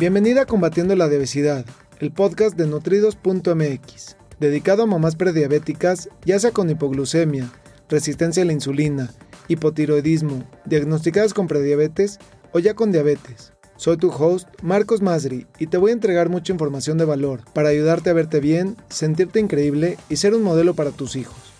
[0.00, 1.66] Bienvenida a Combatiendo la Obesidad,
[1.98, 7.52] el podcast de nutridos.mx, dedicado a mamás prediabéticas, ya sea con hipoglucemia,
[7.90, 9.10] resistencia a la insulina,
[9.48, 12.18] hipotiroidismo, diagnosticadas con prediabetes
[12.52, 13.52] o ya con diabetes.
[13.76, 17.68] Soy tu host, Marcos Masri, y te voy a entregar mucha información de valor para
[17.68, 21.52] ayudarte a verte bien, sentirte increíble y ser un modelo para tus hijos.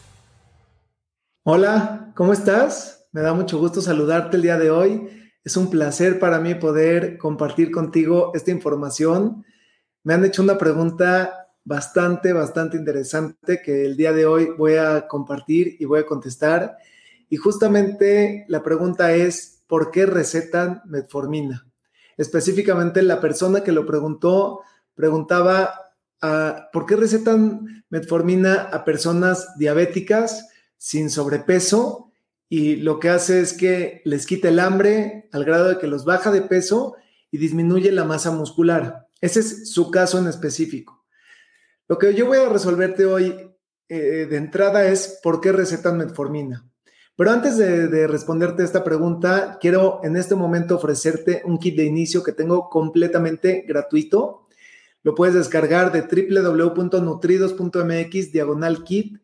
[1.43, 3.07] Hola, ¿cómo estás?
[3.13, 5.20] Me da mucho gusto saludarte el día de hoy.
[5.43, 9.45] Es un placer para mí poder compartir contigo esta información.
[10.03, 15.09] Me han hecho una pregunta bastante, bastante interesante que el día de hoy voy a
[15.09, 16.77] compartir y voy a contestar.
[17.31, 21.67] Y justamente la pregunta es, ¿por qué recetan metformina?
[22.19, 24.61] Específicamente la persona que lo preguntó
[24.95, 32.10] preguntaba, ah, ¿por qué recetan metformina a personas diabéticas sin sobrepeso
[32.53, 36.05] y lo que hace es que les quita el hambre al grado de que los
[36.05, 36.97] baja de peso
[37.31, 39.07] y disminuye la masa muscular.
[39.21, 41.07] Ese es su caso en específico.
[41.87, 43.55] Lo que yo voy a resolverte hoy
[43.89, 46.69] eh, de entrada es por qué recetan metformina.
[47.15, 51.85] Pero antes de, de, responderte esta pregunta, quiero en este momento ofrecerte un kit de
[51.85, 54.49] inicio que tengo completamente gratuito.
[55.05, 59.20] Lo puedes descargar de www.nutridos.mx diagonal kit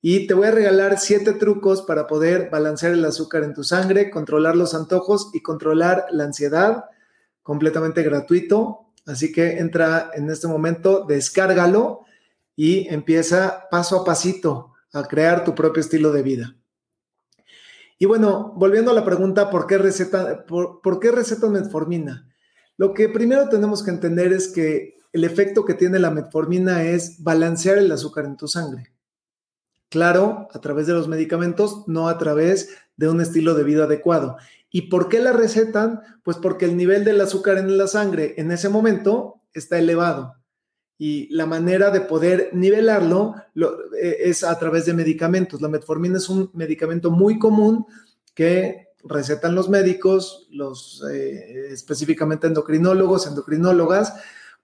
[0.00, 4.10] y te voy a regalar siete trucos para poder balancear el azúcar en tu sangre,
[4.10, 6.84] controlar los antojos y controlar la ansiedad,
[7.42, 8.92] completamente gratuito.
[9.06, 12.04] Así que entra en este momento, descárgalo
[12.54, 16.56] y empieza paso a pasito a crear tu propio estilo de vida.
[17.98, 22.28] Y bueno, volviendo a la pregunta, ¿por qué receta, por, por qué receta metformina?
[22.76, 27.20] Lo que primero tenemos que entender es que el efecto que tiene la metformina es
[27.24, 28.92] balancear el azúcar en tu sangre.
[29.90, 34.36] Claro, a través de los medicamentos, no a través de un estilo de vida adecuado.
[34.70, 36.00] ¿Y por qué la recetan?
[36.22, 40.34] Pues porque el nivel del azúcar en la sangre en ese momento está elevado.
[40.98, 45.62] Y la manera de poder nivelarlo eh, es a través de medicamentos.
[45.62, 47.86] La metformina es un medicamento muy común
[48.34, 54.14] que recetan los médicos, los eh, específicamente endocrinólogos, endocrinólogas,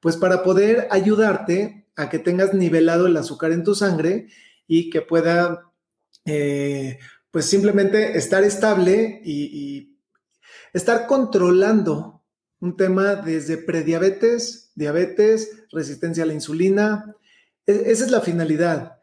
[0.00, 4.28] pues para poder ayudarte a que tengas nivelado el azúcar en tu sangre
[4.66, 5.72] y que pueda,
[6.24, 6.98] eh,
[7.30, 9.90] pues simplemente estar estable y,
[10.72, 12.24] estar controlando
[12.58, 17.14] un tema desde prediabetes, diabetes, resistencia a la insulina.
[17.64, 18.94] E, esa es la finalidad.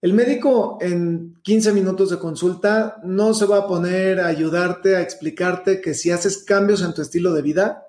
[0.00, 5.02] El médico en 15 minutos de consulta no se va a poner a ayudarte, a
[5.02, 7.88] explicarte que si haces cambios en tu estilo de vida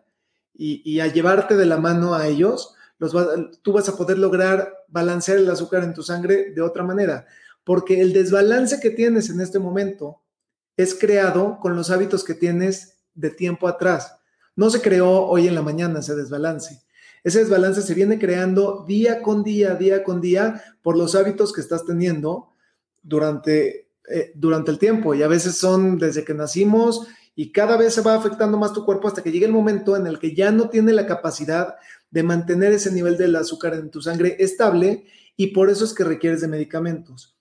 [0.55, 2.75] y, a llevarte de la mano a ellos,
[3.61, 7.25] tú vas a poder lograr balancear el azúcar en tu sangre de otra manera,
[7.63, 10.21] porque el desbalance que tienes en este momento
[10.75, 14.15] es creado con los hábitos que tienes de tiempo atrás.
[14.55, 16.81] No se creó hoy en la mañana ese desbalance.
[17.23, 21.61] Ese desbalance se viene creando día con día, día con día, por los hábitos que
[21.61, 22.53] estás teniendo
[23.01, 25.13] durante, eh, durante el tiempo.
[25.13, 28.85] Y a veces son desde que nacimos y cada vez se va afectando más tu
[28.85, 31.75] cuerpo hasta que llegue el momento en el que ya no tiene la capacidad
[32.11, 35.05] de mantener ese nivel del azúcar en tu sangre estable
[35.35, 37.37] y por eso es que requieres de medicamentos.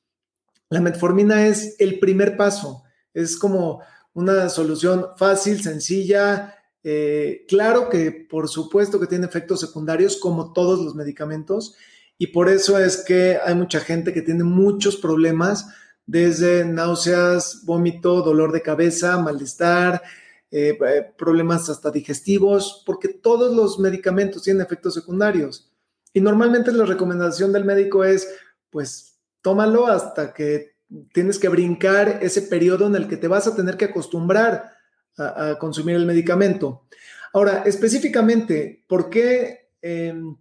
[0.69, 2.85] La metformina es el primer paso,
[3.15, 3.81] es como
[4.13, 10.81] una solución fácil, sencilla, eh, claro que por supuesto que tiene efectos secundarios como todos
[10.81, 11.75] los medicamentos
[12.19, 15.67] y por eso es que hay mucha gente que tiene muchos problemas
[16.07, 20.03] desde náuseas, vómito, dolor de cabeza, malestar,
[20.51, 25.71] eh, eh, problemas hasta digestivos, porque todos los medicamentos tienen efectos secundarios.
[26.15, 28.29] Y normalmente la recomendación del médico es,
[28.71, 30.79] pues, tómalo hasta que
[31.13, 34.73] tienes que brincar ese periodo en el que te vas a tener que acostumbrar
[35.19, 36.87] a, consumir el medicamento.
[37.33, 40.37] Ahora, específicamente, ¿por qué, em,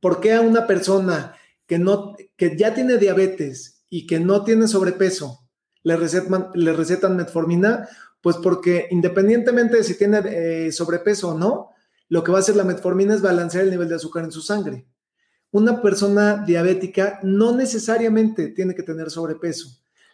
[0.00, 1.36] ¿por qué a una persona
[1.66, 5.40] que, no, que ya tiene diabetes y que no tiene sobrepeso
[5.82, 7.88] le recetan, le recetan metformina?
[8.22, 11.70] Pues porque independientemente de si tiene eh, sobrepeso o no,
[12.08, 14.40] lo que va a hacer la metformina es balancear el nivel de azúcar en su
[14.40, 14.86] sangre.
[15.50, 19.68] Una persona diabética no necesariamente tiene que tener sobrepeso.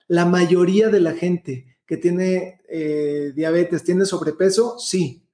[0.08, 5.28] La mayoría de la gente que tiene eh, diabetes tiene sobrepeso, sí,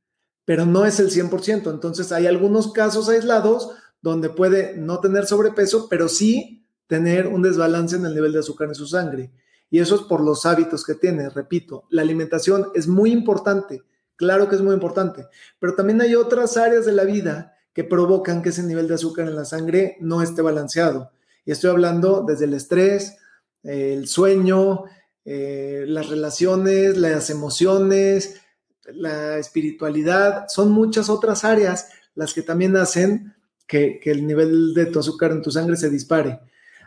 [0.44, 1.70] pero no es el 100%.
[1.70, 3.70] Entonces hay algunos casos aislados
[4.02, 8.68] donde puede no tener sobrepeso, pero sí tener un desbalance en el nivel de azúcar
[8.68, 9.32] en su sangre.
[9.70, 11.28] Y eso es por los hábitos que tiene.
[11.30, 13.82] Repito, la alimentación es muy importante,
[14.16, 15.26] claro que es muy importante,
[15.58, 19.26] pero también hay otras áreas de la vida que provocan que ese nivel de azúcar
[19.26, 21.10] en la sangre no esté balanceado.
[21.44, 23.16] Y estoy hablando desde el estrés,
[23.62, 24.84] el sueño,
[25.24, 28.40] eh, las relaciones, las emociones,
[28.86, 33.34] la espiritualidad, son muchas otras áreas las que también hacen
[33.66, 36.40] que, el nivel de tu azúcar en tu sangre se dispare.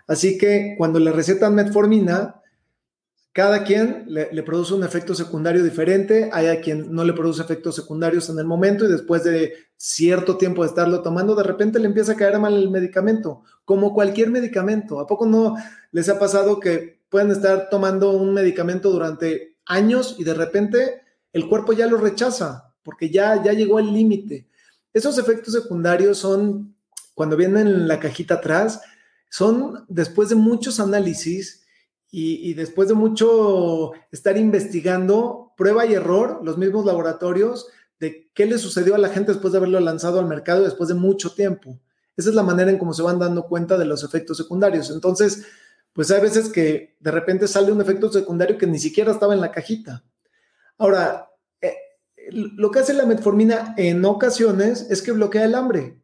[0.07, 2.41] Así que cuando le recetan metformina,
[3.37, 6.31] cada quien le, produce un efecto secundario diferente.
[6.33, 10.37] Hay a quien no le produce efectos secundarios en el momento y después de cierto
[10.37, 14.31] tiempo de estarlo tomando, de repente le empieza a caer mal el medicamento, como cualquier
[14.31, 14.99] medicamento.
[14.99, 15.55] ¿A poco no
[15.91, 21.47] les ha pasado que pueden estar tomando un medicamento durante años y de repente el
[21.47, 24.47] cuerpo ya lo rechaza porque ya, ya llegó al límite?
[24.93, 26.75] Esos efectos secundarios son,
[27.13, 28.81] cuando vienen en la cajita atrás,
[29.29, 31.66] son después de muchos análisis
[32.09, 37.67] y, después de mucho estar investigando, prueba y error, los mismos laboratorios,
[37.99, 40.95] de qué le sucedió a la gente después de haberlo lanzado al mercado después de
[40.95, 41.79] mucho tiempo.
[42.15, 44.89] Esa es la manera en cómo se van dando cuenta de los efectos secundarios.
[44.89, 45.45] Entonces,
[45.93, 49.41] pues hay veces que de repente sale un efecto secundario que ni siquiera estaba en
[49.41, 50.03] la cajita.
[50.77, 51.75] Ahora, eh,
[52.31, 55.99] lo que hace la metformina en ocasiones es que bloquea el hambre.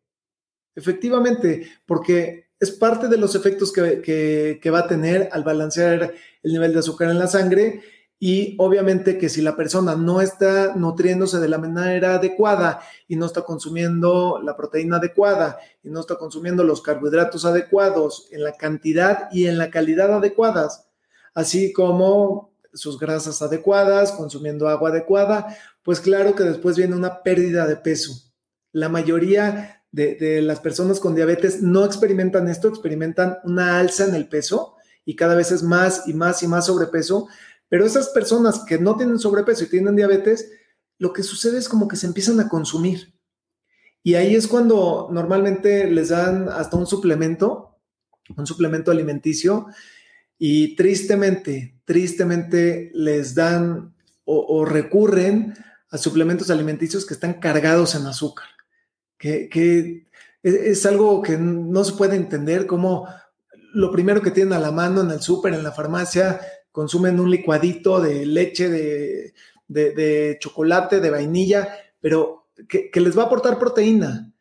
[0.75, 6.73] Efectivamente, porque es parte de los efectos que, va a tener al balancear el nivel
[6.73, 7.81] de azúcar en la sangre
[8.19, 13.25] y obviamente que si la persona no está nutriéndose de la manera adecuada y no
[13.25, 19.27] está consumiendo la proteína adecuada y no está consumiendo los carbohidratos adecuados en la cantidad
[19.31, 20.87] y en la calidad adecuadas,
[21.33, 27.67] así como sus grasas adecuadas, consumiendo agua adecuada, pues claro que después viene una pérdida
[27.67, 28.13] de peso.
[28.71, 34.27] La mayoría de, las personas con diabetes no experimentan esto, experimentan una alza en el
[34.27, 34.75] peso
[35.05, 37.27] y cada vez es más y más y más sobrepeso,
[37.69, 40.51] pero esas personas que no tienen sobrepeso y tienen diabetes,
[40.97, 43.13] lo que sucede es como que se empiezan a consumir.
[44.01, 47.77] Y ahí es cuando normalmente les dan hasta un suplemento,
[48.35, 49.67] un suplemento alimenticio,
[50.39, 53.95] y tristemente, tristemente les dan
[54.25, 55.53] o recurren
[55.89, 58.52] a suplementos alimenticios que están cargados en azúcar
[59.23, 60.07] que,
[60.41, 63.07] es, algo que no se puede entender, como
[63.73, 66.41] lo primero que tienen a la mano en el súper, en la farmacia,
[66.71, 68.69] consumen un licuadito de leche,
[69.67, 71.69] de, chocolate, de vainilla,
[72.01, 74.33] pero que, les va a aportar proteína,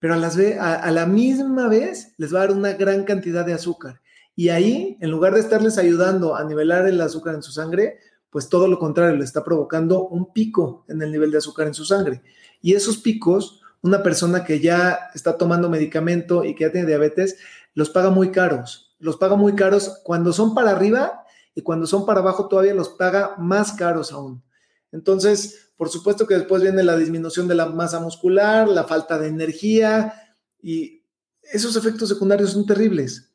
[0.00, 3.52] pero a, las a, la misma vez les va a dar una gran cantidad de
[3.52, 4.00] azúcar.
[4.34, 7.98] Y ahí, en lugar de estarles ayudando a nivelar el azúcar en su sangre,
[8.30, 11.74] pues todo lo contrario, le está provocando un pico en el nivel de azúcar en
[11.74, 12.22] su sangre.
[12.60, 17.38] Y esos picos una persona que ya está tomando medicamento y que ya tiene diabetes,
[17.74, 18.96] los paga muy caros.
[18.98, 22.88] Los paga muy caros cuando son para arriba y cuando son para abajo todavía los
[22.90, 24.42] paga más caros aún.
[24.90, 29.28] Entonces, por supuesto que después viene la disminución de la masa muscular, la falta de
[29.28, 31.04] energía y
[31.42, 33.32] esos efectos secundarios son terribles.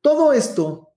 [0.00, 0.94] Todo esto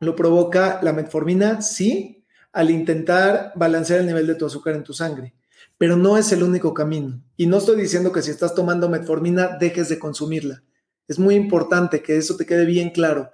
[0.00, 4.92] lo provoca la metformina, sí, al intentar balancear el nivel de tu azúcar en tu
[4.92, 5.34] sangre
[5.82, 7.20] pero no es el único camino.
[7.36, 10.62] Y no estoy diciendo que si estás tomando metformina dejes de consumirla.
[11.08, 13.32] Es muy importante que eso te quede bien claro.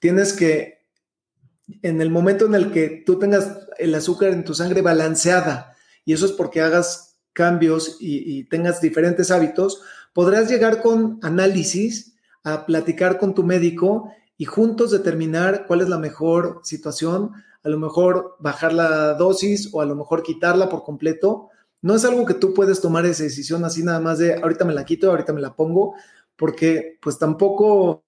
[0.00, 0.88] Tienes que,
[1.82, 6.14] en el momento en el que tú tengas el azúcar en tu sangre balanceada, y
[6.14, 9.80] eso es porque hagas cambios y, tengas diferentes hábitos,
[10.12, 15.98] podrás llegar con análisis a platicar con tu médico y juntos determinar cuál es la
[15.98, 17.30] mejor situación,
[17.62, 21.50] a lo mejor bajar la dosis o a lo mejor quitarla por completo
[21.84, 24.72] no es algo que tú puedes tomar esa decisión así nada más de ahorita me
[24.72, 25.94] la quito, ahorita me la pongo,
[26.34, 28.06] porque pues tampoco,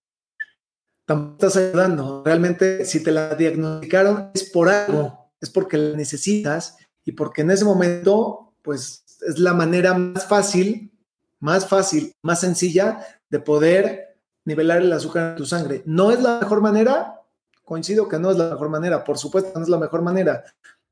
[1.05, 2.23] tampoco estás ayudando.
[2.25, 7.51] Realmente si te la diagnosticaron es por algo, es porque la necesitas y porque en
[7.51, 10.91] ese momento pues es la manera más fácil,
[11.39, 15.83] más fácil, más sencilla de poder nivelar el azúcar en tu sangre.
[15.85, 17.21] ¿No es la mejor manera?
[17.63, 20.45] Coincido que no es la mejor manera, por supuesto no es la mejor manera,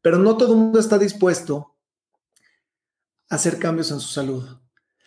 [0.02, 1.73] pero no todo el mundo está dispuesto
[3.28, 4.44] hacer cambios en su salud.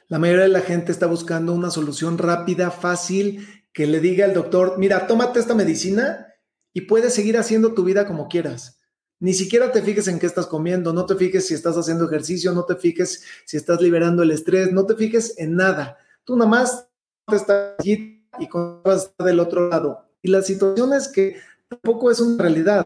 [0.08, 4.34] La mayoría de la gente está buscando una solución rápida, fácil, que le diga al
[4.34, 6.28] doctor, mira, tómate esta medicina
[6.74, 8.80] y puedes seguir haciendo tu vida como quieras.
[9.20, 12.54] Ni siquiera te fijes en qué estás comiendo, no te fijes si estás haciendo ejercicio,
[12.54, 15.98] no te fijes si estás liberando el estrés, no te fijes en nada.
[16.24, 16.88] Tú nada más
[17.32, 18.48] estás allí y
[18.84, 20.06] vas del otro lado.
[20.22, 21.36] Y la situación es que
[21.68, 22.86] tampoco es una realidad.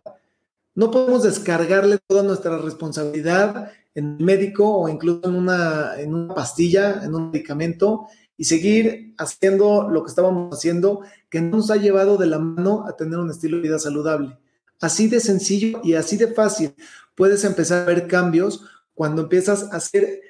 [0.73, 6.33] No podemos descargarle toda nuestra responsabilidad en el médico o incluso en una, en una
[6.33, 8.07] pastilla, en un medicamento
[8.37, 12.95] y seguir haciendo lo que estábamos haciendo que nos ha llevado de la mano a
[12.95, 14.37] tener un estilo de vida saludable.
[14.79, 16.73] Así de sencillo y así de fácil
[17.15, 20.21] puedes empezar a ver cambios cuando empiezas a hacer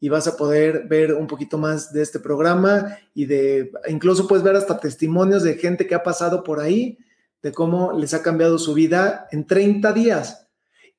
[0.00, 4.42] y vas a poder ver un poquito más de este programa y de incluso puedes
[4.42, 6.98] ver hasta testimonios de gente que ha pasado por ahí,
[7.42, 10.48] de cómo les ha cambiado su vida en 30 días.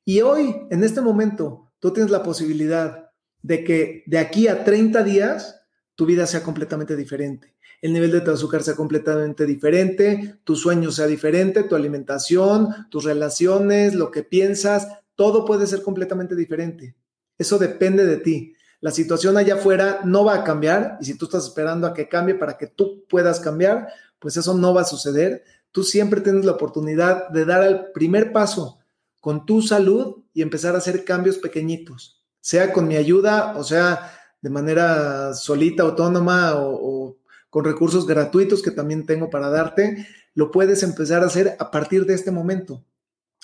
[0.06, 3.11] Y hoy, en este momento, tú tienes la posibilidad
[3.42, 5.62] de que de aquí a 30 días
[5.96, 7.56] tu vida sea completamente diferente.
[7.82, 13.06] El nivel de tu azúcar sea completamente diferente, tu sueño sea diferente, tu alimentación, tus
[13.06, 16.96] relaciones, lo que piensas, todo puede ser completamente diferente.
[17.38, 18.54] Eso depende de ti.
[18.82, 22.08] La situación allá afuera no va a cambiar y si tú estás esperando a que
[22.08, 23.88] cambie para que tú puedas cambiar,
[24.20, 25.44] pues eso no va a suceder.
[25.72, 28.80] Tú siempre tienes la oportunidad de dar el primer paso
[29.20, 34.12] con tu salud y empezar a hacer cambios pequeñitos sea con mi ayuda, o sea,
[34.42, 37.18] de manera solita, autónoma o,
[37.50, 42.06] con recursos gratuitos que también tengo para darte, lo puedes empezar a hacer a partir
[42.06, 42.84] de este momento.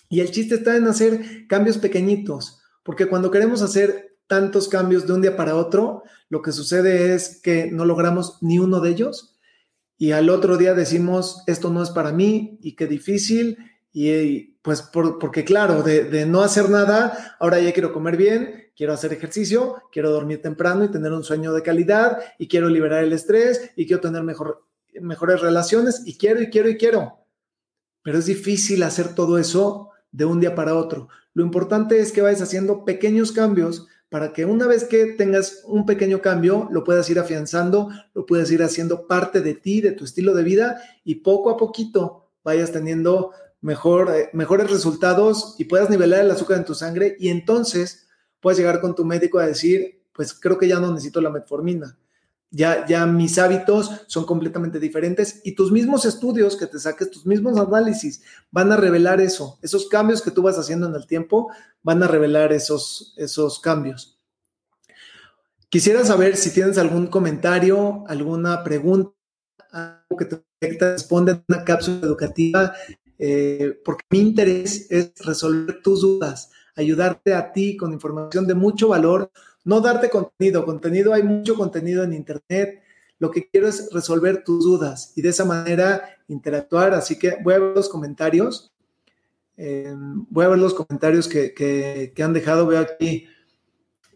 [0.10, 5.14] Y el chiste está en hacer cambios pequeñitos, porque cuando queremos hacer tantos cambios de
[5.14, 9.38] un día para otro, lo que sucede es que no logramos ni uno de ellos
[9.98, 13.58] y al otro día decimos, esto no es para mí y qué difícil
[13.92, 19.12] y pues porque claro, de, no hacer nada, ahora ya quiero comer bien, quiero hacer
[19.12, 23.72] ejercicio, quiero dormir temprano y tener un sueño de calidad, y quiero liberar el estrés,
[23.76, 24.64] y quiero tener mejor,
[25.02, 27.18] mejores relaciones, y quiero, y quiero, y quiero.
[28.04, 31.10] Pero es difícil hacer todo eso de un día para otro.
[31.34, 35.86] Lo importante es que vayas haciendo pequeños cambios para que una vez que tengas un
[35.86, 40.06] pequeño cambio, lo puedas ir afianzando, lo puedas ir haciendo parte de ti, de tu
[40.06, 45.90] estilo de vida, y poco a poquito vayas teniendo mejor, eh, mejores resultados y puedas
[45.90, 48.07] nivelar el azúcar en tu sangre y entonces
[48.40, 51.98] puedes llegar con tu médico a decir, pues creo que ya no necesito la metformina.
[52.50, 57.26] Ya, ya mis hábitos son completamente diferentes y tus mismos estudios que te saques, tus
[57.26, 59.60] mismos análisis van a revelar eso.
[59.62, 61.52] Esos cambios que tú vas haciendo en el tiempo
[61.84, 64.18] van a revelar esos, esos cambios.
[65.70, 69.12] Quisiera saber si tienes algún comentario, alguna pregunta,
[69.70, 70.42] algo que te
[70.80, 72.74] responde en una cápsula educativa,
[73.20, 78.90] eh, porque mi interés es resolver tus dudas ayudarte a ti con información de mucho
[78.90, 79.32] valor,
[79.66, 82.82] no darte contenido, contenido, hay mucho contenido en Internet,
[83.20, 87.56] lo que quiero es resolver tus dudas y de esa manera interactuar, así que voy
[87.56, 88.72] a ver los comentarios,
[89.58, 89.92] eh,
[90.30, 93.28] voy a ver los comentarios que, han dejado, veo aquí.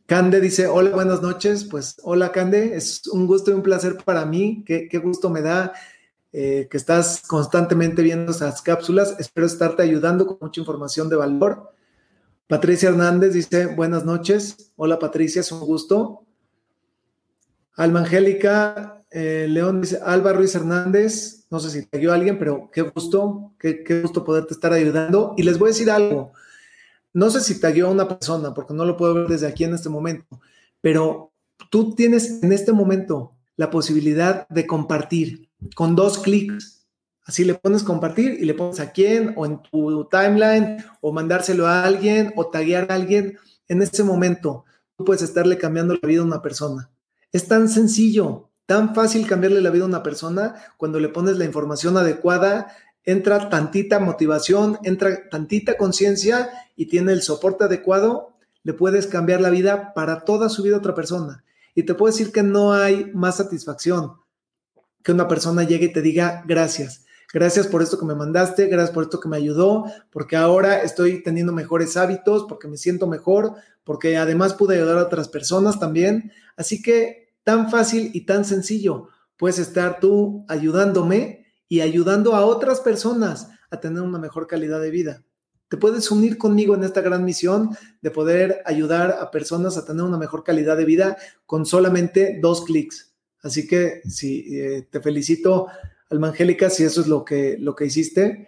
[0.06, 1.66] Cande dice, hola, buenas noches.
[1.66, 4.64] Pues hola, Cande, es un gusto y un placer para mí.
[4.66, 5.74] Qué, gusto me da
[6.32, 9.16] eh, que estás constantemente viendo esas cápsulas.
[9.20, 11.74] Espero estarte ayudando con mucha información de valor.
[12.52, 14.74] Patricia Hernández dice, buenas noches.
[14.76, 16.26] Hola Patricia, es un gusto.
[17.78, 22.70] Alma Angélica eh, León dice, Alba Ruiz Hernández, no sé si te dio alguien, pero
[22.70, 25.34] qué gusto, qué, gusto poderte estar ayudando.
[25.38, 26.34] Y les voy a decir algo,
[27.14, 29.74] no sé si te a una persona, porque no lo puedo ver desde aquí en
[29.74, 30.42] este momento,
[30.82, 31.32] pero
[31.70, 36.81] tú tienes en este momento la posibilidad de compartir con dos clics
[37.26, 41.68] Así le pones compartir y le pones a quién o en tu timeline o mandárselo
[41.68, 43.38] a alguien o taguear a alguien.
[43.68, 44.66] En ese momento
[44.98, 46.90] tú puedes estarle cambiando la vida a una persona.
[47.32, 51.46] Es tan sencillo, tan fácil cambiarle la vida a una persona cuando le pones la
[51.46, 52.74] información adecuada,
[53.04, 59.50] entra tantita motivación, entra tantita conciencia y tiene el soporte adecuado, le puedes cambiar la
[59.50, 61.44] vida para toda su vida a otra persona.
[61.74, 64.18] Y te puedo decir que no hay más satisfacción
[65.04, 67.06] que una persona llegue y te diga gracias.
[67.34, 71.24] Gracias por esto que me mandaste, gracias por esto que me ayudó, porque ahora estoy
[71.24, 76.32] teniendo mejores hábitos, porque me siento mejor, porque además pude ayudar a otras personas también.
[76.58, 79.08] Así que tan fácil y tan sencillo,
[79.38, 84.92] puedes estar tú ayudándome y ayudando a otras personas a tener una mejor calidad de
[84.92, 85.24] vida.
[85.70, 87.70] te puedes unir conmigo en esta gran misión
[88.02, 92.66] de poder ayudar a personas a tener una mejor calidad de vida con solamente dos
[92.66, 93.14] clics.
[93.42, 95.68] Así que sí, eh, te felicito,
[96.12, 98.48] Alma si eso es lo que, lo que hiciste.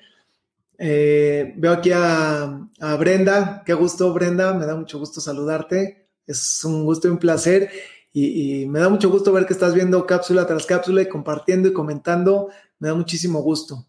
[0.77, 6.83] Eh, veo aquí a, Brenda, qué gusto Brenda, me da mucho gusto saludarte, es un
[6.83, 7.69] gusto y un placer
[8.11, 11.73] y, me da mucho gusto ver que estás viendo cápsula tras cápsula y compartiendo y
[11.73, 13.87] comentando, me da muchísimo gusto.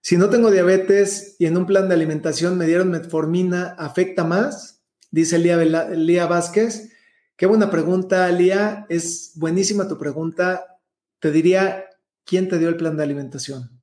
[0.00, 4.82] Si no tengo diabetes y en un plan de alimentación me dieron metformina, ¿afecta más?
[5.10, 6.90] Dice Lía, Vázquez.
[7.36, 8.86] Qué buena pregunta, Lía.
[8.88, 10.78] Es buenísima tu pregunta.
[11.18, 11.87] Te diría,
[12.28, 13.80] ¿quién te dio el plan de alimentación?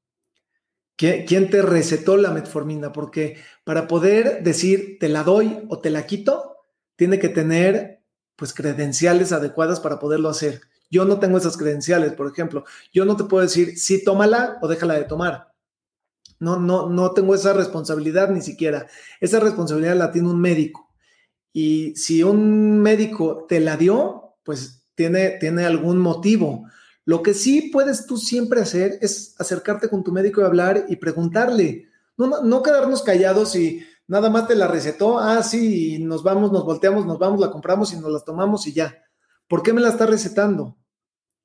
[0.95, 2.93] ¿Quién te recetó la metformina?
[2.93, 6.55] Porque para poder decir te la doy o te la quito,
[6.95, 8.03] tiene que tener
[8.37, 10.61] pues credenciales adecuadas para poderlo hacer.
[10.89, 12.63] Yo no tengo esas credenciales, por ejemplo.
[12.93, 15.51] Yo no te puedo decir sí, tómala o déjala de tomar.
[16.39, 18.87] No, no, no tengo esa responsabilidad ni siquiera.
[19.19, 20.93] Esa responsabilidad la tiene un médico.
[21.51, 26.69] Y si un médico te la dio, pues tiene, tiene algún motivo.
[27.05, 30.95] Lo que sí puedes tú siempre hacer es acercarte con tu médico y hablar y
[30.95, 31.87] preguntarle.
[32.17, 35.19] No, no, quedarnos callados y nada más te la recetó.
[35.19, 38.73] Ah, sí, nos vamos, nos volteamos, nos vamos, la compramos y nos la tomamos y
[38.73, 39.03] ya.
[39.47, 40.77] ¿Por qué me la está recetando?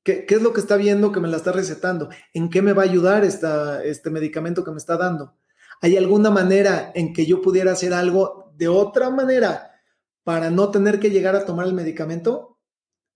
[0.02, 2.08] ¿Qué, es lo que está viendo que me la está recetando?
[2.32, 5.36] ¿En qué me va a ayudar esta, este medicamento que me está dando?
[5.82, 9.72] ¿Hay alguna manera en que yo pudiera hacer algo de otra manera
[10.24, 12.49] para no tener que llegar a tomar el medicamento?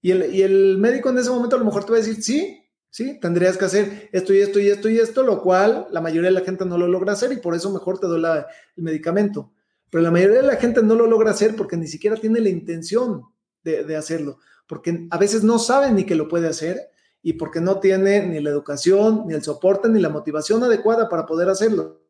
[0.04, 3.18] Y el, médico en ese momento a lo mejor te va a decir, sí, sí,
[3.20, 6.40] tendrías que hacer esto y esto y esto y esto, lo cual la mayoría de
[6.40, 9.52] la gente no lo logra hacer y por eso mejor te doy el medicamento.
[9.88, 12.50] Pero la mayoría de la gente no lo logra hacer porque ni siquiera tiene la
[12.50, 13.22] intención
[13.62, 16.90] de, de hacerlo porque a veces no saben ni que lo puede hacer
[17.22, 21.26] y porque no tiene ni la educación, ni el soporte, ni la motivación adecuada para
[21.26, 22.02] poder hacerlo.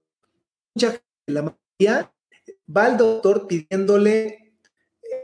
[0.74, 2.12] Mucha gente, la mayoría,
[2.74, 4.43] va al doctor pidiéndole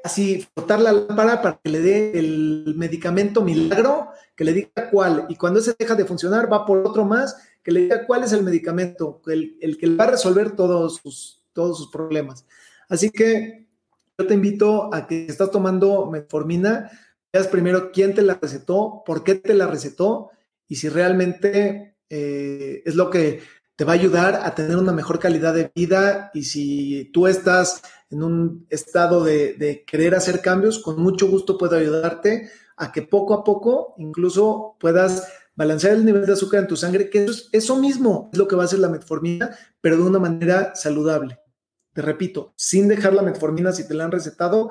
[0.05, 5.27] así, frotar la lámpara para que le dé el medicamento milagro, que le diga cuál.
[5.29, 8.33] Y cuando ese deja de funcionar, va por otro más, que le diga cuál es
[8.33, 12.47] el medicamento, el, el que va a resolver todos sus, todos sus problemas.
[12.89, 13.67] Así que
[14.19, 16.91] yo te invito a que estás tomando metformina,
[17.33, 20.31] veas primero quién te la recetó, por qué te la recetó
[20.69, 23.41] y si realmente eh, es lo que
[23.77, 27.83] te va a ayudar a tener una mejor calidad de vida y si tú estás
[28.11, 33.35] en un estado de, querer hacer cambios, con mucho gusto puedo ayudarte a que poco
[33.35, 37.77] a poco incluso puedas balancear el nivel de azúcar en tu sangre, que eso, eso
[37.77, 41.39] mismo es lo que va a hacer la metformina, pero de una manera saludable.
[41.93, 44.71] Te repito, sin dejar la metformina si te la han recetado,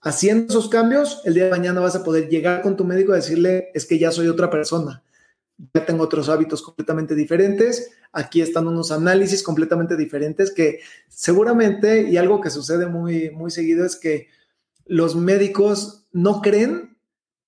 [0.00, 3.16] haciendo esos cambios, el día de mañana vas a poder llegar con tu médico y
[3.16, 5.02] decirle, es que ya soy otra persona,
[5.74, 12.16] ya tengo otros hábitos completamente diferentes, aquí están unos análisis completamente diferentes que seguramente, y
[12.16, 14.28] algo que sucede muy, muy seguido es que
[14.86, 16.96] los médicos no creen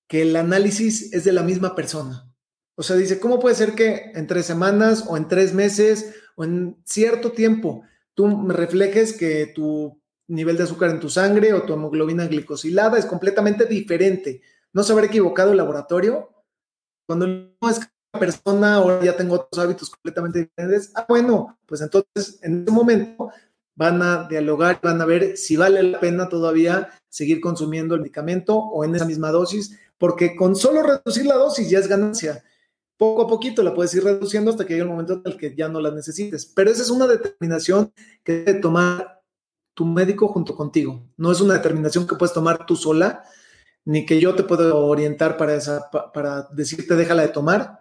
[0.08, 2.30] que el análisis es de la misma persona.
[2.74, 6.44] O sea, dice, ¿cómo puede ser que en tres semanas o en tres meses o
[6.44, 11.62] en cierto tiempo tú me reflejes que tu nivel de azúcar en tu sangre o
[11.62, 14.42] tu hemoglobina glicosilada es completamente diferente.
[14.72, 16.30] No se habrá equivocado el laboratorio.
[17.06, 17.80] Cuando no es
[18.18, 23.30] persona ahora ya tengo otros hábitos completamente diferentes, ah, bueno, pues entonces en ese momento
[23.74, 28.56] van a dialogar, van a ver si vale la pena todavía seguir consumiendo el medicamento
[28.56, 32.44] o en esa misma dosis, porque con solo reducir la dosis ya es ganancia.
[32.98, 35.54] Poco a poquito la puedes ir reduciendo hasta que llegue el momento en el que
[35.56, 36.44] ya no la necesites.
[36.44, 37.92] Pero esa es una determinación
[38.22, 39.22] que debe tomar
[39.72, 41.02] tu médico junto contigo.
[41.16, 43.24] No es una determinación que puedes tomar tú sola,
[43.86, 47.79] ni que yo te puedo orientar para, esa, para decirte déjala de tomar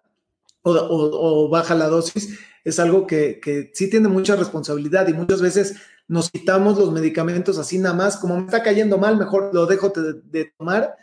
[0.64, 2.40] o, baja la dosis.
[2.64, 5.76] Es algo que, que, sí tiene mucha responsabilidad y muchas veces
[6.08, 9.90] nos quitamos los medicamentos así nada más, como me está cayendo mal, mejor lo dejo
[9.90, 10.96] de, de tomar.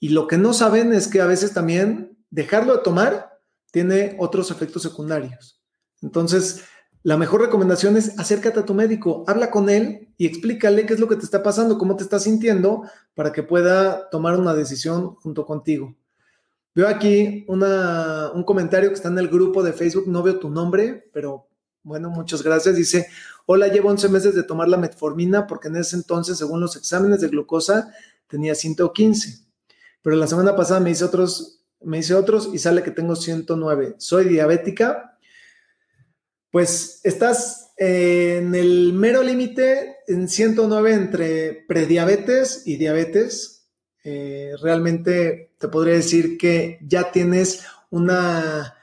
[0.00, 3.40] Y lo que no saben es que a veces también dejarlo de tomar
[3.72, 5.60] tiene otros efectos secundarios.
[6.02, 6.62] Entonces,
[7.02, 11.00] la mejor recomendación es acércate a tu médico, habla con él y explícale qué es
[11.00, 12.82] lo que te está pasando, cómo te estás sintiendo,
[13.14, 15.96] para que pueda tomar una decisión junto contigo.
[16.74, 21.08] Veo aquí un comentario que está en el grupo de Facebook, no veo tu nombre,
[21.12, 21.48] pero
[21.82, 22.76] bueno, muchas gracias.
[22.76, 23.08] Dice,
[23.46, 27.20] hola, llevo 11 meses de tomar la metformina porque en ese entonces, según los exámenes
[27.20, 27.92] de glucosa,
[28.26, 29.46] tenía 115.
[30.02, 33.96] Pero la semana pasada me hice otros, me hice otros y sale que tengo 109.
[33.98, 35.08] Soy diabética
[36.50, 43.57] pues estás en el mero límite en 109 entre prediabetes y diabetes.
[44.04, 48.74] Eh, realmente te podría decir que ya tienes una,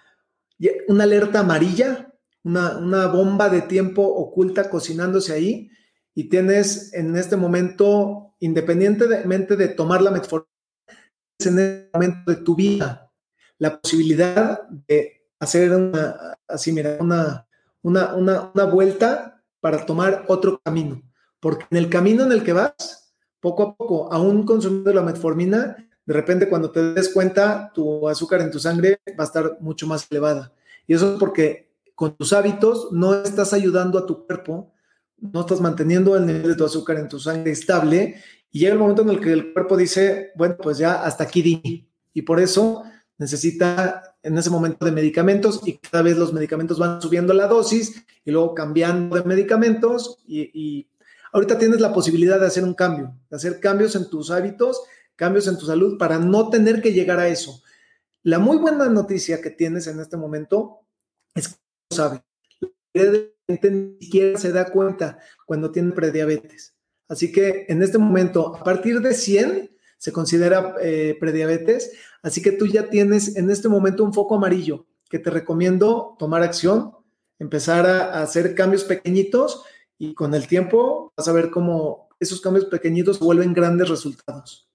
[0.87, 5.71] una alerta amarilla, una, una bomba de tiempo oculta cocinándose ahí
[6.13, 10.49] y tienes en este momento, independientemente de tomar la metformina,
[11.39, 13.11] en este momento de tu vida,
[13.57, 15.71] la posibilidad de hacer
[16.47, 17.47] así, mira, una,
[17.81, 21.01] una, una, una vuelta para tomar otro camino.
[21.39, 23.04] Porque en el camino en el que vas,
[23.45, 28.41] poco a poco, aún consumiendo la metformina, de repente cuando te des cuenta, tu azúcar
[28.41, 30.51] en tu sangre va a estar mucho más elevada.
[30.87, 34.71] Y eso es porque con tus hábitos no estás ayudando a tu cuerpo
[35.17, 38.15] no estás manteniendo el nivel de tu azúcar en tu sangre estable
[38.51, 41.41] y llega el momento en el que el cuerpo dice, bueno, pues ya hasta aquí
[41.41, 41.87] di.
[42.13, 42.83] Y por eso
[43.17, 48.05] necesita en ese momento de medicamentos y cada vez los medicamentos van subiendo la dosis
[48.23, 50.87] y luego cambiando de medicamentos y, y
[51.35, 54.81] ahorita tienes la posibilidad de hacer un cambio, de hacer cambios en tus hábitos,
[55.17, 57.61] cambios en tu salud para no tener que llegar a eso.
[58.23, 60.79] La muy buena noticia que tienes en este momento
[61.35, 61.55] es que
[61.91, 62.23] no sabe
[63.47, 66.73] ni siquiera se da cuenta cuando tiene prediabetes.
[67.09, 71.91] Así que en este momento, a partir de 100, se considera eh, prediabetes.
[72.23, 76.43] Así que tú ya tienes en este momento un foco amarillo que te recomiendo tomar
[76.43, 76.93] acción,
[77.39, 79.63] empezar a, hacer cambios pequeñitos
[79.97, 84.69] y con el tiempo vas a ver cómo esos cambios pequeñitos vuelven grandes resultados.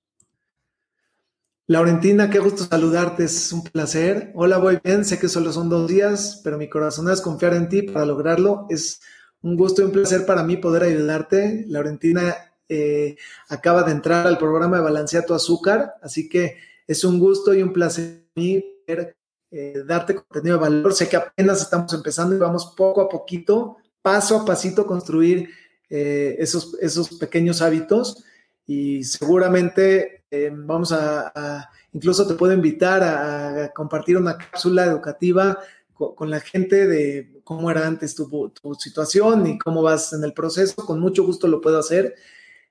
[1.66, 4.32] Laurentina, qué gusto saludarte, es un placer.
[4.34, 7.68] Hola, voy bien, sé que solo son dos días, pero mi corazón es confiar en
[7.68, 8.66] ti para lograrlo.
[8.68, 9.00] Es
[9.42, 11.64] un gusto y un placer para mí poder ayudarte.
[11.68, 12.34] Laurentina
[12.68, 13.16] eh,
[13.48, 16.56] acaba de entrar al programa de Balancea tu Azúcar, así que
[16.88, 19.16] es un gusto y un placer para mí poder
[19.52, 20.92] eh, darte contenido de valor.
[20.92, 25.50] Sé que apenas estamos empezando y vamos poco a poquito, paso a pasito, construir
[25.88, 28.24] eh, esos, esos pequeños hábitos
[28.66, 35.58] y seguramente eh, vamos a, incluso te puedo invitar a, compartir una cápsula educativa
[35.92, 40.86] con, la gente de cómo era antes tu, situación y cómo vas en el proceso.
[40.86, 42.14] Con mucho gusto lo puedo hacer.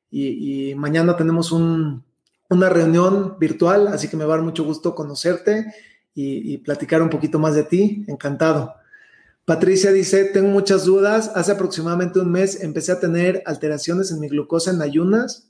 [0.09, 5.71] Y, mañana tenemos una reunión virtual, así que me va a dar mucho gusto conocerte
[6.15, 8.03] y platicar un poquito más de ti.
[8.07, 8.73] Encantado.
[9.49, 11.31] Patricia dice, tengo muchas dudas.
[11.33, 15.49] Hace aproximadamente un mes empecé a tener alteraciones en mi glucosa en ayunas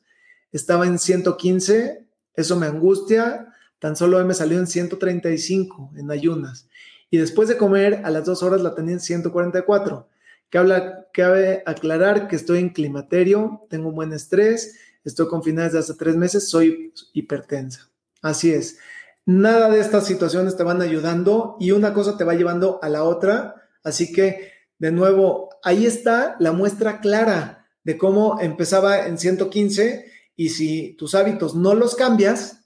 [0.52, 6.68] estaba en 115, eso me angustia, tan solo me salió en 135 en ayunas.
[7.12, 10.08] Y después de comer, a las dos horas la tenía en 144.
[10.50, 16.16] Cabe, aclarar que estoy en climaterio, tengo un buen estrés, estoy confinada desde hace tres
[16.16, 17.90] meses, soy hipertensa.
[18.22, 18.80] Así es.
[19.26, 23.04] Nada de estas situaciones te van ayudando y una cosa te va llevando a la
[23.04, 23.69] otra.
[23.84, 30.50] Así que, de nuevo, ahí está la muestra clara de cómo empezaba en 115 y
[30.50, 32.60] si tus hábitos no los cambias,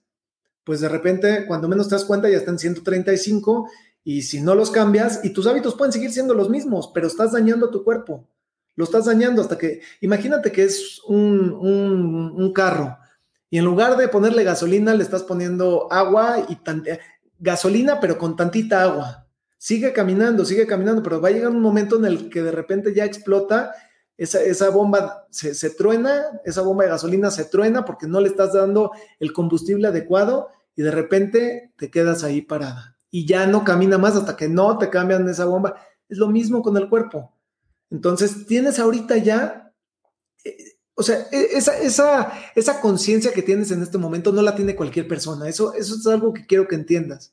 [0.63, 3.69] pues de repente, cuando menos te das cuenta, ya están 135.
[4.03, 7.31] Y si no los cambias, y tus hábitos pueden seguir siendo los mismos, pero estás
[7.31, 8.27] dañando tu cuerpo.
[8.75, 12.97] Lo estás dañando hasta que, imagínate que es un, un, carro
[13.49, 16.57] y en lugar de ponerle gasolina, le estás poniendo agua y
[17.37, 19.22] gasolina, pero con tantita agua.
[19.63, 22.93] Sigue caminando, sigue caminando, pero va a llegar un momento en el que de repente
[22.93, 23.73] ya explota
[24.17, 28.91] esa, bomba se, truena, esa bomba de gasolina se truena porque no le estás dando
[29.21, 34.17] el combustible adecuado y de repente te quedas ahí parada y ya no camina más
[34.17, 35.77] hasta que no te cambian esa bomba.
[36.09, 37.33] Es lo mismo con el cuerpo.
[37.89, 39.73] Entonces, tienes ahorita ya,
[40.43, 40.57] eh,
[40.93, 44.75] o sea, e, esa, esa, esa conciencia que tienes en este momento no la tiene
[44.75, 45.47] cualquier persona.
[45.47, 47.32] Eso, eso es algo que quiero que entiendas.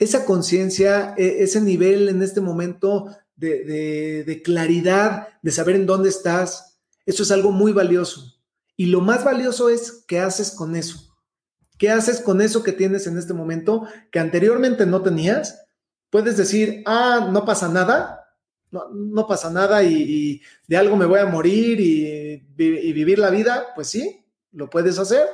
[0.00, 6.80] Esa conciencia, e, ese nivel en este momento de, claridad, de saber en dónde estás.
[7.06, 8.34] Eso es algo muy valioso.
[8.76, 11.16] Y lo más valioso es qué haces con eso.
[11.78, 15.66] ¿Qué haces con eso que tienes en este momento que anteriormente no tenías?
[16.10, 18.26] Puedes decir, ah, no pasa nada,
[18.70, 23.68] no, pasa nada y, de algo me voy a morir y, y, vivir la vida.
[23.74, 25.26] Pues sí, lo puedes hacer.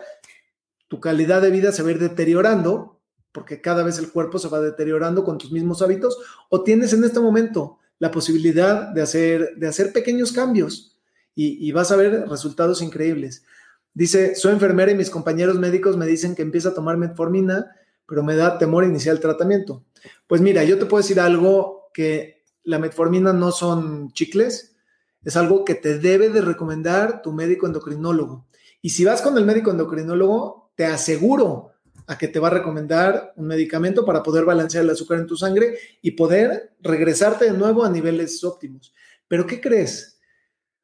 [0.89, 2.96] Tu calidad de vida se va a ir deteriorando
[3.37, 6.17] porque cada vez el cuerpo se va deteriorando con tus mismos hábitos.
[6.49, 10.97] O tienes en este momento la posibilidad de hacer, de hacer pequeños cambios
[11.35, 13.45] y, vas a ver resultados increíbles.
[13.93, 17.77] Dice, soy enfermera y mis compañeros médicos me dicen que empieza a tomar metformina,
[18.09, 19.85] pero me da temor iniciar el tratamiento.
[20.27, 24.77] Pues mira, yo te puedo decir algo que la metformina no son chicles,
[25.25, 28.47] es algo que te debe de recomendar tu médico endocrinólogo.
[28.81, 31.76] Y si vas con el médico endocrinólogo, te aseguro
[32.07, 35.37] a que te va a recomendar un medicamento para poder balancear el azúcar en tu
[35.37, 38.95] sangre y poder regresarte de nuevo a niveles óptimos.
[39.29, 40.19] Pero ¿qué crees?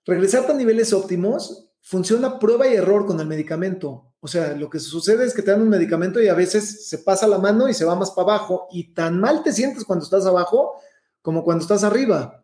[0.04, 4.12] Regresarte a niveles óptimos funciona prueba y error con el medicamento.
[4.20, 6.98] O sea, lo que sucede es que te dan un medicamento y a veces se
[6.98, 10.04] pasa la mano y se va más para abajo y tan mal te sientes cuando
[10.04, 10.74] estás abajo
[11.22, 12.38] como cuando estás arriba.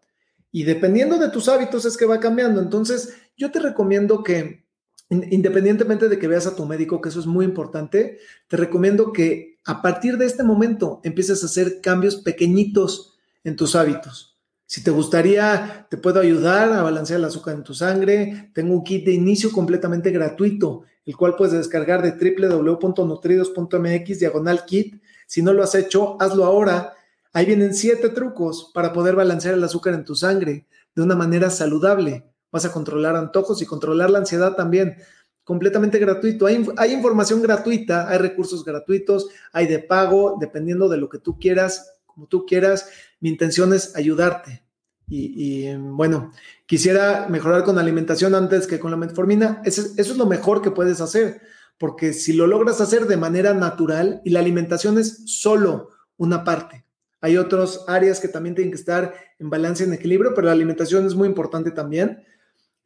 [0.51, 2.61] y dependiendo de tus hábitos es que va cambiando.
[2.63, 4.67] Entonces, yo te recomiendo que,
[5.11, 9.59] independientemente de que veas a tu médico, que eso es muy importante, te recomiendo que
[9.65, 14.37] a partir de este momento empieces a hacer cambios pequeñitos en tus hábitos.
[14.67, 18.51] Si te gustaría, te puedo ayudar a balancear el azúcar en tu sangre.
[18.53, 25.03] Tengo un kit de inicio completamente gratuito, el cual puedes descargar de www.nutridos.mx diagonal kit.
[25.27, 26.93] Si no lo has hecho, hazlo ahora.
[27.33, 31.49] Ahí vienen siete trucos para poder balancear el azúcar en tu sangre de una manera
[31.49, 32.27] saludable.
[32.51, 34.97] Vas a controlar antojos y controlar la ansiedad también.
[35.45, 36.47] Completamente gratuito.
[36.47, 41.39] Hay, hay información gratuita, hay recursos gratuitos, hay de pago, dependiendo de lo que tú
[41.39, 44.65] quieras, como tú quieras mi intención es ayudarte.
[45.11, 46.33] Y, bueno,
[46.67, 49.63] quisiera mejorar con alimentación antes que con la metformina.
[49.65, 51.41] Eso, eso, es lo mejor que puedes hacer,
[51.79, 56.85] porque si lo logras hacer de manera natural y la alimentación es solo una parte.
[57.23, 61.07] Hay otras áreas que también tienen que estar en balance, en equilibrio, pero la alimentación
[61.07, 62.23] es muy importante también.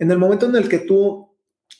[0.03, 1.29] En el momento en el que tú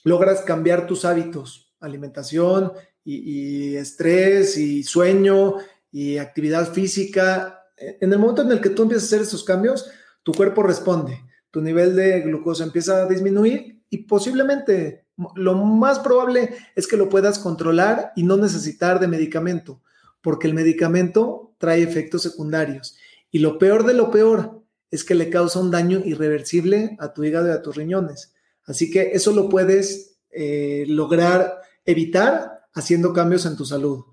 [0.05, 2.71] logras cambiar tus hábitos, alimentación
[3.03, 5.57] y estrés y sueño
[5.91, 9.91] y actividad física, en el momento en el que tú empiezas a hacer esos cambios,
[10.23, 16.55] tu cuerpo responde, tu nivel de glucosa empieza a disminuir y posiblemente lo más probable
[16.77, 19.83] es que lo puedas controlar y no necesitar de medicamento,
[20.21, 22.97] porque el medicamento trae efectos secundarios.
[23.33, 24.62] Y lo peor de lo peor
[24.93, 28.35] es que le causa un daño irreversible a tu hígado y a tus riñones.
[28.65, 34.05] Así que eso lo puedes eh, lograr evitar haciendo cambios en tu salud.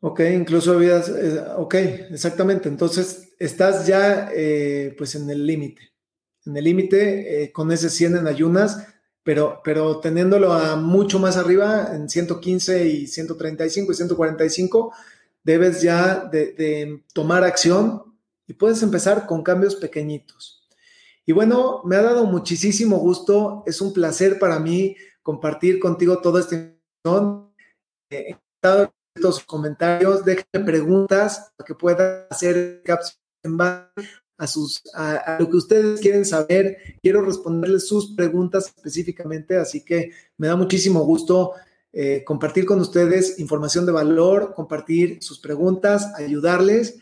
[0.00, 2.68] Ok, incluso habías, eh, ok, exactamente.
[2.68, 5.92] Entonces estás ya eh, pues en el límite,
[6.46, 8.86] en el límite con ese 100 en ayunas,
[9.24, 14.92] pero, pero teniéndolo a mucho más arriba, en 115 y 135 y 145,
[15.42, 18.11] debes ya de tomar acción
[18.52, 20.68] y puedes empezar con cambios pequeñitos.
[21.24, 26.38] Y bueno, me ha dado muchísimo gusto, es un placer para mí compartir contigo todo
[26.38, 26.76] este
[29.16, 32.82] estos comentarios, déjenme preguntas para que pueda hacer
[33.42, 33.88] en base
[34.36, 36.76] a, sus, a, lo que ustedes quieren saber.
[37.00, 41.52] Quiero responderles sus preguntas específicamente, así que me da muchísimo gusto
[41.94, 47.01] eh, compartir con ustedes información de valor, compartir sus preguntas, ayudarles